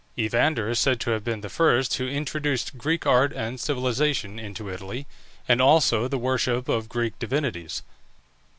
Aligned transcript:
Evander 0.17 0.67
is 0.67 0.79
said 0.79 0.99
to 1.01 1.11
have 1.11 1.23
been 1.23 1.41
the 1.41 1.47
first 1.49 1.97
who 1.97 2.07
introduced 2.07 2.75
Greek 2.75 3.05
art 3.05 3.31
and 3.33 3.59
civilization 3.59 4.39
into 4.39 4.67
Italy, 4.67 5.05
and 5.47 5.61
also 5.61 6.07
the 6.07 6.17
worship 6.17 6.67
of 6.67 6.89
Greek 6.89 7.19
divinities. 7.19 7.83